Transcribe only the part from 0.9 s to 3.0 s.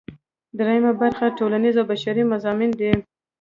برخه ټولنیز او بشري مضامین دي.